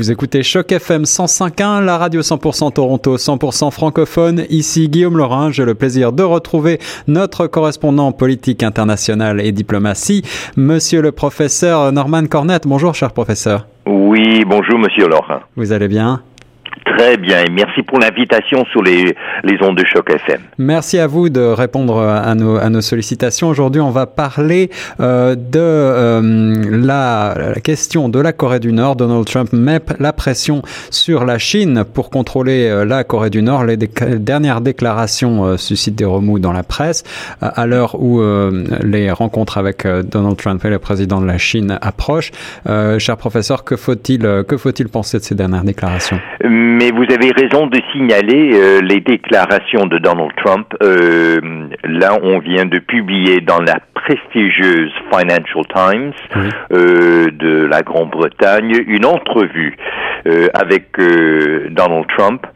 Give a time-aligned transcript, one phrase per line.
[0.00, 4.46] Vous écoutez Choc FM 105.1, la radio 100% Toronto, 100% francophone.
[4.48, 5.50] Ici Guillaume Laurin.
[5.50, 10.22] J'ai le plaisir de retrouver notre correspondant politique international et diplomatie,
[10.56, 12.66] monsieur le professeur Norman Cornette.
[12.66, 13.66] Bonjour, cher professeur.
[13.84, 15.40] Oui, bonjour, monsieur Laurin.
[15.56, 16.22] Vous allez bien?
[16.84, 20.40] Très bien, et merci pour l'invitation sur les, les ondes de choc FM.
[20.58, 23.48] Merci à vous de répondre à nos, à nos sollicitations.
[23.48, 24.70] Aujourd'hui, on va parler
[25.00, 28.96] euh, de euh, la, la, question de la Corée du Nord.
[28.96, 33.64] Donald Trump met la pression sur la Chine pour contrôler euh, la Corée du Nord.
[33.64, 37.02] Les, dernières déclarations suscitent des remous dans la presse
[37.40, 38.22] à l'heure où
[38.82, 42.30] les rencontres avec Donald Trump et le président de la Chine approchent.
[42.98, 46.18] cher professeur, que faut-il que faut-il penser de ces dernières déclarations?
[46.70, 50.68] Mais vous avez raison de signaler euh, les déclarations de Donald Trump.
[50.82, 51.40] Euh,
[51.82, 56.48] là, on vient de publier dans la prestigieuse Financial Times oui.
[56.72, 59.76] euh, de la Grande-Bretagne une entrevue
[60.28, 62.46] euh, avec euh, Donald Trump.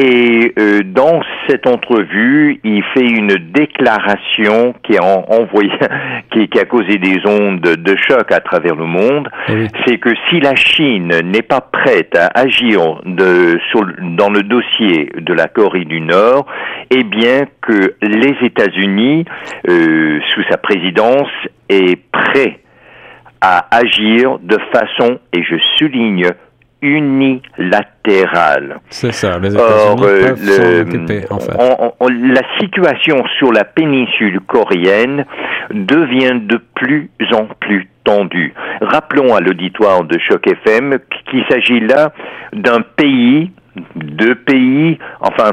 [0.00, 5.72] Et euh, dans cette entrevue, il fait une déclaration qui a envoyé,
[6.32, 9.28] qui, qui, a causé des ondes de choc à travers le monde.
[9.48, 9.66] Oui.
[9.84, 13.84] C'est que si la Chine n'est pas prête à agir de, sur,
[14.16, 16.46] dans le dossier de la Corée du Nord,
[16.90, 19.24] eh bien que les États-Unis,
[19.68, 21.28] euh, sous sa présidence,
[21.68, 22.60] est prêt
[23.40, 26.30] à agir de façon, et je souligne,
[26.82, 28.80] unilatérale.
[28.90, 31.52] C'est ça, les États-Unis euh, le, occuper, en fait.
[31.58, 35.24] on, on, la situation sur la péninsule coréenne
[35.70, 38.54] devient de plus en plus tendue.
[38.80, 40.98] Rappelons à l'auditoire de Choc FM
[41.30, 42.12] qu'il s'agit là
[42.52, 43.50] d'un pays
[43.94, 45.52] deux pays, enfin,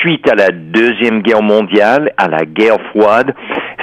[0.00, 3.34] suite à la Deuxième Guerre mondiale, à la guerre froide,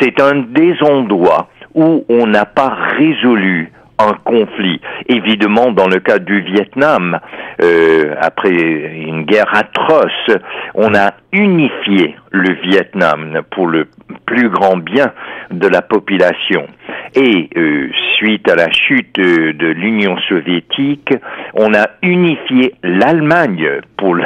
[0.00, 2.68] c'est un des endroits où on n'a pas
[2.98, 4.80] résolu un conflit.
[5.08, 7.18] Évidemment, dans le cas du Vietnam,
[7.62, 10.38] euh, après une guerre atroce,
[10.74, 13.86] on a unifié le Vietnam pour le
[14.26, 15.12] plus grand bien
[15.50, 16.66] de la population.
[17.14, 21.14] Et euh, suite à la chute de l'Union soviétique,
[21.54, 24.24] on a unifié l'Allemagne pour le,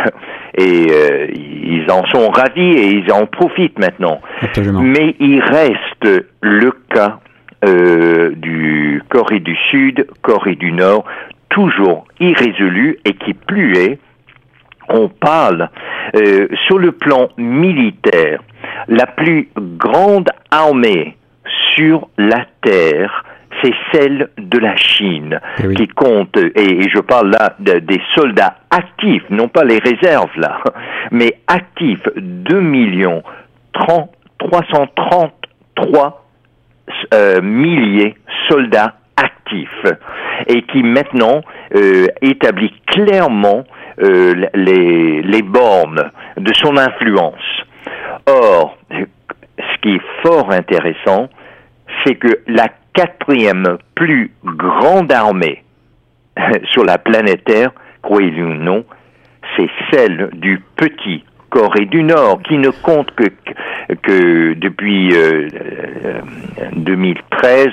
[0.54, 4.20] et euh, ils en sont ravis et ils en profitent maintenant.
[4.40, 4.80] Absolument.
[4.80, 7.18] Mais il reste le cas
[7.64, 11.04] euh, du Corée du Sud, Corée du Nord,
[11.48, 13.98] toujours irrésolu et qui plus est,
[14.88, 15.68] on parle
[16.16, 18.42] euh, sur le plan militaire,
[18.88, 21.16] la plus grande armée
[21.74, 23.24] sur la Terre,
[23.62, 25.74] c'est celle de la Chine, Eh oui.
[25.74, 30.30] qui compte, et, et, je parle là de, des soldats actifs, non pas les réserves
[30.36, 30.60] là,
[31.10, 33.22] mais actifs, 2 millions
[33.72, 36.27] 30, 333
[37.14, 38.14] euh, milliers
[38.48, 39.86] soldats actifs
[40.46, 41.40] et qui maintenant
[41.74, 43.64] euh, établit clairement
[44.00, 47.64] euh, les, les bornes de son influence.
[48.26, 51.28] Or, ce qui est fort intéressant,
[52.04, 55.64] c'est que la quatrième plus grande armée
[56.72, 57.70] sur la planète Terre,
[58.02, 58.84] croyez-le ou non,
[59.56, 63.24] c'est celle du petit Corée du Nord, qui ne compte que,
[64.02, 65.48] que depuis euh,
[66.76, 67.68] 2013,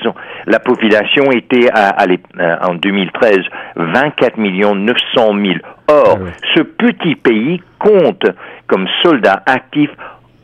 [0.46, 3.38] la population était à, à, en 2013
[3.76, 5.54] 24 millions 900 000.
[5.88, 6.30] Or, oui.
[6.54, 8.26] ce petit pays compte
[8.66, 9.90] comme soldats actifs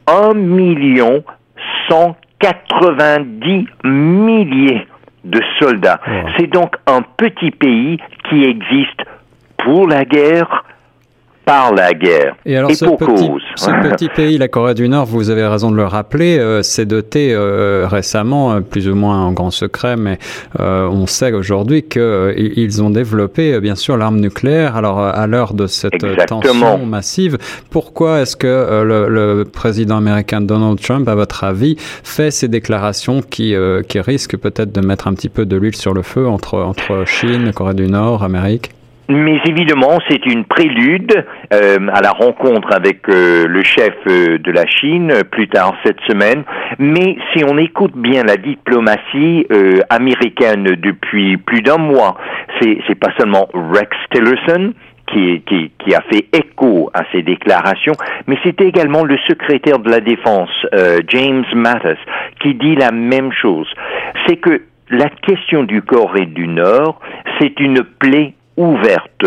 [0.06, 1.24] 1 million
[1.88, 4.86] 190 milliers
[5.24, 6.00] de soldats.
[6.36, 9.02] C'est donc un petit pays qui existe
[9.58, 10.64] pour la guerre,
[11.44, 12.36] par la guerre.
[12.46, 13.42] Et alors, et ce, pour petit, cause.
[13.56, 16.86] ce petit pays, la Corée du Nord, vous avez raison de le rappeler, euh, s'est
[16.86, 20.18] doté euh, récemment, euh, plus ou moins en grand secret, mais
[20.60, 24.76] euh, on sait aujourd'hui qu'ils ont développé, euh, bien sûr, l'arme nucléaire.
[24.76, 26.40] Alors, à l'heure de cette Exactement.
[26.40, 27.38] tension massive,
[27.70, 32.48] pourquoi est-ce que euh, le, le, président américain Donald Trump, à votre avis, fait ces
[32.48, 33.54] déclarations qui,
[33.88, 37.04] qui risquent peut-être de mettre un petit peu de l'huile sur le feu entre, entre
[37.06, 38.70] Chine, Corée du Nord, Amérique?
[39.12, 44.50] Mais évidemment, c'est une prélude euh, à la rencontre avec euh, le chef euh, de
[44.50, 46.44] la Chine euh, plus tard cette semaine.
[46.78, 52.16] Mais si on écoute bien la diplomatie euh, américaine depuis plus d'un mois,
[52.60, 54.72] c'est pas seulement Rex Tillerson,
[55.12, 57.94] qui, qui, qui, a fait écho à ces déclarations,
[58.26, 61.98] mais c'était également le secrétaire de la Défense, euh, James Mattis,
[62.40, 63.68] qui dit la même chose.
[64.26, 67.00] C'est que la question du Corée du Nord,
[67.40, 69.24] c'est une plaie ouverte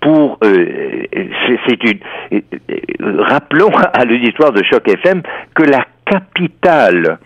[0.00, 1.04] pour euh,
[1.66, 1.98] c'est une
[2.32, 5.22] euh, rappelons à l'auditoire de choc FM
[5.54, 7.18] que la capitale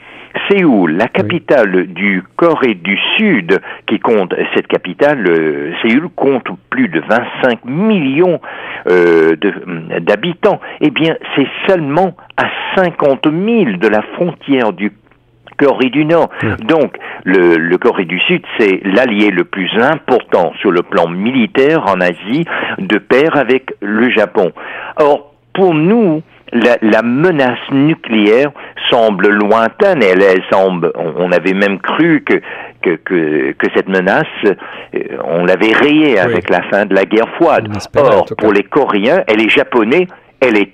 [0.49, 6.89] Séoul, la capitale du Corée du Sud, qui compte, cette capitale, euh, Séoul, compte plus
[6.89, 8.41] de 25 millions
[8.89, 9.37] euh,
[10.01, 10.61] d'habitants.
[10.81, 12.45] Eh bien, c'est seulement à
[12.77, 14.93] 50 000 de la frontière du
[15.61, 16.31] Corée du Nord.
[16.62, 21.85] Donc, le, le, Corée du Sud, c'est l'allié le plus important sur le plan militaire
[21.87, 22.47] en Asie,
[22.79, 24.53] de pair avec le Japon.
[24.97, 26.23] Or, pour nous,
[26.53, 28.51] la, la, menace nucléaire
[28.91, 30.03] semble lointaine.
[30.03, 30.93] Elle, elle semble.
[30.97, 32.41] On, avait même cru que
[32.83, 34.55] que, que, que cette menace, euh,
[35.25, 37.69] on l'avait rayée avec la fin de la guerre froide.
[37.97, 40.06] Or, pour les Coréens et les Japonais,
[40.41, 40.73] elle est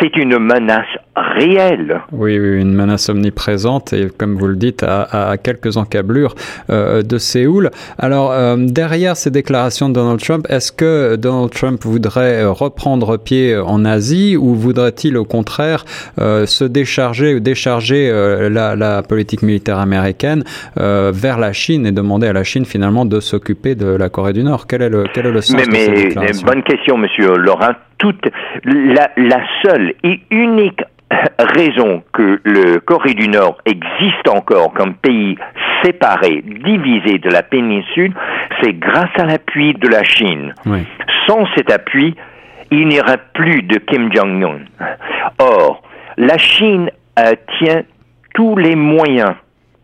[0.00, 0.86] c'est une menace
[1.16, 2.00] réelle.
[2.12, 6.34] Oui, oui, une menace omniprésente et comme vous le dites, à, à quelques encablures
[6.70, 7.70] euh, de Séoul.
[7.98, 13.16] Alors, euh, derrière ces déclarations de Donald Trump, est-ce que Donald Trump voudrait euh, reprendre
[13.16, 15.84] pied en Asie ou voudrait-il au contraire
[16.20, 20.44] euh, se décharger ou décharger euh, la, la, politique militaire américaine
[20.76, 24.42] vers la Chine et demander à la Chine finalement de s'occuper de la Corée du
[24.42, 24.66] Nord?
[24.66, 27.74] Quel est le, quel est le sens mais, de ces mais, Bonne question, monsieur Laurent
[28.00, 28.28] toute
[28.64, 30.82] la, la seule et unique
[31.38, 35.36] raison que le Corée du Nord existe encore comme pays
[35.82, 38.12] séparé, divisé de la péninsule,
[38.60, 40.54] c'est grâce à l'appui de la Chine.
[41.26, 42.14] Sans cet appui,
[42.70, 44.60] il n'y aurait plus de Kim Jong-un.
[45.38, 45.82] Or,
[46.16, 47.82] la Chine euh, tient
[48.34, 49.34] tous les moyens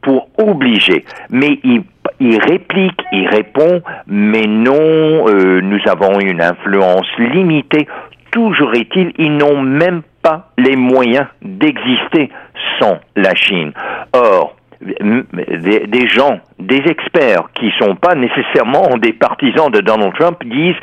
[0.06, 1.82] pour obliger, mais il,
[2.20, 7.88] il réplique, il répond, mais non, euh, nous avons une influence limitée
[8.37, 12.31] toujours est-il, ils n'ont même pas les moyens d'exister
[12.79, 13.73] sans la Chine.
[14.12, 20.76] Or, des, gens, des experts qui sont pas nécessairement des partisans de Donald Trump disent,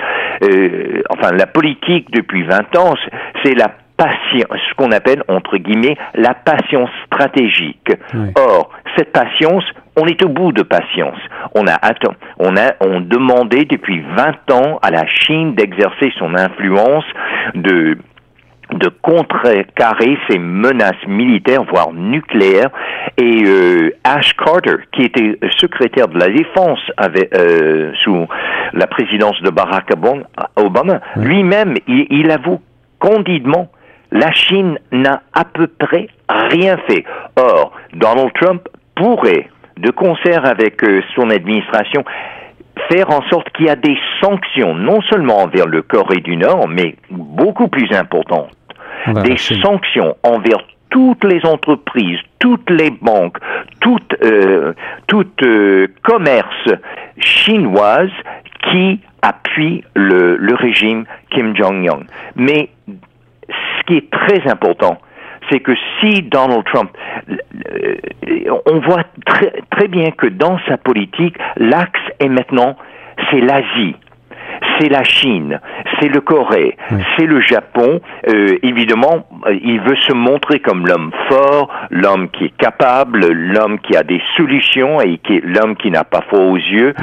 [0.43, 2.95] euh, enfin, la politique depuis 20 ans,
[3.43, 7.91] c'est la patience, ce qu'on appelle entre guillemets la patience stratégique.
[8.35, 9.63] Or, cette patience,
[9.95, 11.19] on est au bout de patience.
[11.55, 16.35] On a attend, on a on demandé depuis 20 ans à la Chine d'exercer son
[16.35, 17.05] influence,
[17.55, 17.97] de
[18.71, 22.69] de contrecarrer ces menaces militaires, voire nucléaires.
[23.17, 28.25] Et euh, Ash Carter, qui était secrétaire de la défense avec, euh, sous
[28.73, 29.89] la présidence de Barack
[30.55, 32.61] Obama, lui-même, il, il avoue
[32.97, 33.69] candidement
[34.13, 37.03] la Chine n'a à peu près rien fait.
[37.35, 42.03] Or, Donald Trump pourrait, de concert avec euh, son administration,
[42.89, 46.67] faire en sorte qu'il y a des sanctions, non seulement envers le Corée du Nord,
[46.67, 48.51] mais beaucoup plus importantes,
[49.23, 50.59] des sanctions envers
[50.89, 53.37] toutes les entreprises, toutes les banques,
[53.81, 54.73] toutes, euh,
[55.07, 56.69] toutes euh, commerces
[57.17, 58.11] chinoises
[58.69, 62.01] qui appuient le, le régime Kim Jong-un.
[62.35, 62.69] Mais
[63.47, 64.99] ce qui est très important,
[65.49, 66.91] c'est que si Donald Trump,
[67.29, 67.95] euh,
[68.65, 72.75] on voit très, très bien que dans sa politique, l'axe est maintenant,
[73.31, 73.95] c'est l'Asie
[74.79, 75.59] c'est la Chine,
[75.99, 76.77] c'est le Corée,
[77.17, 77.99] c'est le Japon.
[78.27, 83.79] Euh, évidemment, euh, il veut se montrer comme l'homme fort, l'homme qui est capable, l'homme
[83.79, 86.93] qui a des solutions et qui l'homme qui n'a pas froid aux yeux.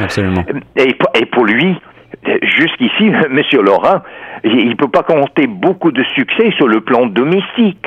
[0.77, 1.77] Et, et pour lui,
[2.43, 4.01] jusqu'ici, Monsieur Laurent,
[4.45, 7.87] il ne peut pas compter beaucoup de succès sur le plan domestique.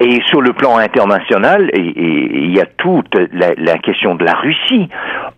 [0.00, 4.88] Et sur le plan international, il y a toute la, question de la Russie.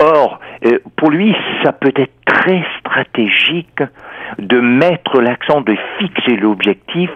[0.00, 3.82] Or, euh, pour lui, ça peut être très stratégique
[4.38, 7.10] de mettre l'accent, de fixer l'objectif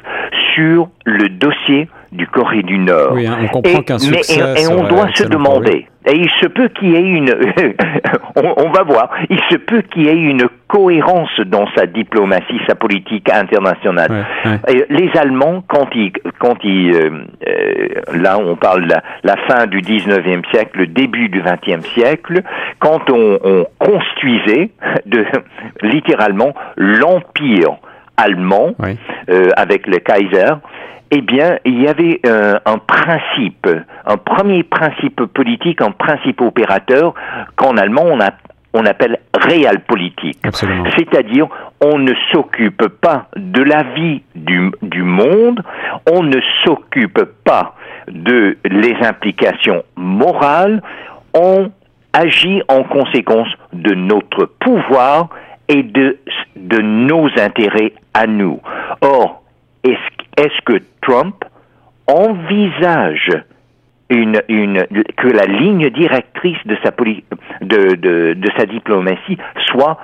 [0.54, 3.12] sur le dossier du Corée du Nord.
[3.12, 6.68] Oui, hein, on comprend qu'un succès et, on doit se demander, et il se peut
[6.68, 7.30] qu'il y ait une,
[8.36, 12.74] on, va voir, il se peut qu'il y ait une cohérence dans sa diplomatie, sa
[12.74, 14.26] politique internationale.
[14.88, 17.10] les Allemands, quand ils, quand ils, euh,
[17.46, 22.42] euh, là on parle de la, fin du 19e siècle, le début du 20e siècle,
[22.78, 24.70] quand on, on construisait
[25.06, 25.26] de,
[25.82, 27.76] littéralement l'empire
[28.20, 28.74] allemand
[29.28, 30.54] euh, avec le Kaiser,
[31.10, 33.68] eh bien, il y avait euh, un principe,
[34.06, 37.14] un premier principe politique, un principe opérateur
[37.56, 38.30] qu'en allemand on, a,
[38.74, 40.38] on appelle realpolitik.
[40.96, 41.48] C'est-à-dire,
[41.80, 45.62] on ne s'occupe pas de la vie du, du monde,
[46.10, 47.74] on ne s'occupe pas
[48.08, 50.80] de les implications morales,
[51.34, 51.70] on
[52.12, 55.28] agit en conséquence de notre pouvoir
[55.70, 56.18] et de,
[56.82, 58.60] nos intérêts à nous.
[59.00, 59.42] Or,
[59.84, 61.44] est-ce que Trump
[62.06, 63.30] envisage
[64.08, 66.90] que la ligne directrice de sa,
[67.60, 67.94] de,
[68.34, 69.96] de sa diplomatie soit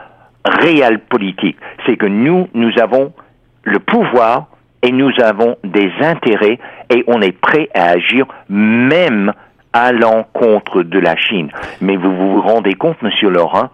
[0.45, 1.59] réelle politique?
[1.85, 3.13] C'est que nous, nous avons
[3.65, 4.47] le pouvoir
[4.83, 9.33] et nous avons des intérêts et on est prêt à agir même
[9.73, 11.51] à l'encontre de la Chine.
[11.81, 13.69] Mais vous vous rendez compte, Monsieur Laurent,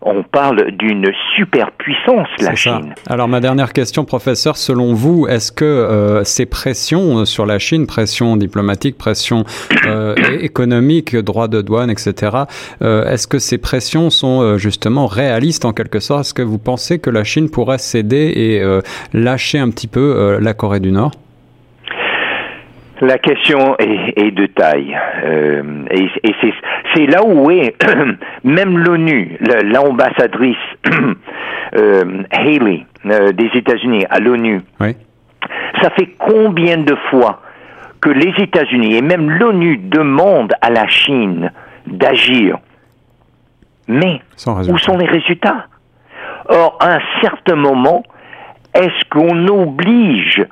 [0.00, 2.94] on parle d'une superpuissance, la Chine.
[3.06, 7.86] Alors ma dernière question, professeur, selon vous, est-ce que euh, ces pressions sur la Chine,
[7.86, 9.44] pression diplomatique, pression
[9.86, 12.44] euh, économique, droit de douane, etc.,
[12.82, 16.20] euh, est-ce que ces pressions sont justement réalistes en quelque sorte?
[16.20, 18.62] Est-ce que vous pensez que la Chine pourrait céder et
[19.12, 21.12] lâcher un petit peu la Corée du Nord?
[23.00, 24.96] La question est, de taille.
[25.24, 26.08] Euh, et,
[26.94, 27.74] c'est là où est
[28.44, 30.56] même l'ONU, l'ambassadrice
[31.76, 34.60] euh, Haley euh, des États-Unis à l'ONU.
[35.82, 37.40] Ça fait combien de fois
[38.00, 41.52] que les États-Unis et même l'ONU demandent à la Chine
[41.86, 42.58] d'agir?
[43.86, 44.20] Mais
[44.68, 45.66] où sont les résultats?
[46.48, 48.02] Or, à un certain moment,
[48.74, 50.44] est-ce qu'on oblige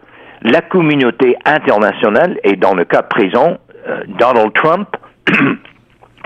[0.47, 4.89] la communauté internationale, et dans le cas présent, euh, Donald Trump,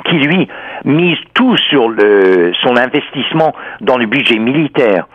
[0.04, 0.46] qui lui
[0.84, 5.06] mise tout sur le, son investissement dans le budget militaire.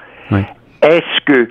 [0.82, 1.50] Est-ce que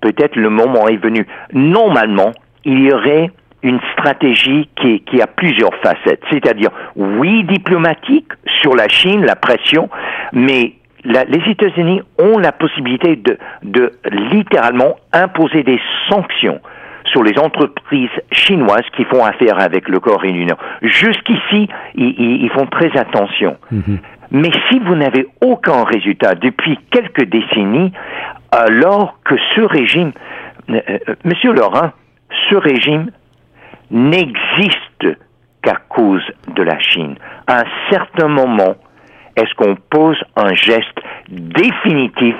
[0.00, 1.26] peut-être le moment est venu?
[1.52, 2.32] Normalement,
[2.64, 3.30] il y aurait
[3.62, 8.28] une stratégie qui, qui a plusieurs facettes, c'est-à-dire oui diplomatique
[8.62, 9.90] sur la Chine, la pression,
[10.32, 10.74] mais
[11.06, 13.92] les États-Unis ont la possibilité de, de
[14.32, 16.60] littéralement imposer des sanctions
[17.04, 20.58] sur les entreprises chinoises qui font affaire avec le Corée du Nord.
[20.82, 23.56] Jusqu'ici, ils, ils, font très attention.
[23.70, 23.98] Mhm.
[24.32, 27.92] Mais si vous n'avez aucun résultat depuis quelques décennies,
[28.50, 30.12] alors que ce régime,
[30.70, 31.92] euh, euh, Monsieur Laurent,
[32.50, 33.10] ce régime
[33.90, 35.06] n'existe
[35.62, 37.16] qu'à cause de la Chine.
[37.46, 38.74] À un certain moment,
[39.36, 42.34] est-ce qu'on pose un geste définitif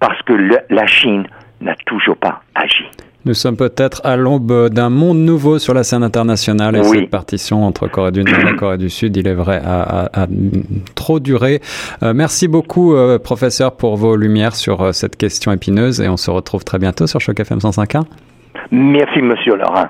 [0.00, 0.32] parce que
[0.70, 1.26] la Chine
[1.60, 2.84] n'a toujours pas agi?
[3.26, 7.64] Nous sommes peut-être à l'aube d'un monde nouveau sur la scène internationale et cette partition
[7.64, 10.26] entre Corée du Nord et la Corée du Sud, il est vrai, a,
[10.94, 11.60] trop duré.
[12.02, 16.18] Euh, merci beaucoup, euh, professeur, pour vos lumières sur euh, cette question épineuse et on
[16.18, 18.02] se retrouve très bientôt sur Choc FM 105.1.
[18.70, 19.86] Merci, monsieur Laurent.